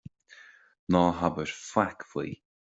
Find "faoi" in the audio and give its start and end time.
2.11-2.29